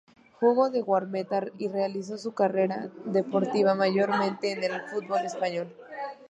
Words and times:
Jugó 0.39 0.71
de 0.71 0.81
guardameta, 0.81 1.43
y 1.59 1.67
realizó 1.67 2.17
su 2.17 2.33
carrera 2.33 2.89
deportiva 3.05 3.75
mayormente 3.75 4.51
en 4.51 4.63
el 4.63 4.81
fútbol 4.89 5.19
español. 5.25 5.71